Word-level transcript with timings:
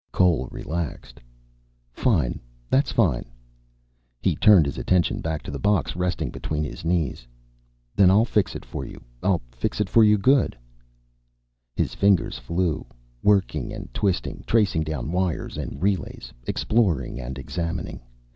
Cole 0.11 0.47
relaxed. 0.51 1.19
"Fine. 1.93 2.39
That's 2.71 2.91
fine." 2.91 3.29
He 4.19 4.35
turned 4.35 4.65
his 4.65 4.79
attention 4.79 5.21
back 5.21 5.43
to 5.43 5.51
the 5.51 5.59
box 5.59 5.95
resting 5.95 6.31
between 6.31 6.63
his 6.63 6.83
knees. 6.83 7.27
"Then 7.95 8.09
I'll 8.09 8.25
fix 8.25 8.55
it 8.55 8.65
for 8.65 8.83
you. 8.83 8.99
I'll 9.21 9.43
fix 9.51 9.79
it 9.79 9.89
for 9.89 10.03
you 10.03 10.17
good." 10.17 10.57
His 11.75 11.93
fingers 11.93 12.39
flew, 12.39 12.87
working 13.21 13.71
and 13.71 13.93
twisting, 13.93 14.43
tracing 14.47 14.81
down 14.83 15.11
wires 15.11 15.55
and 15.55 15.79
relays, 15.79 16.33
exploring 16.47 17.19
and 17.19 17.37
examining. 17.37 18.01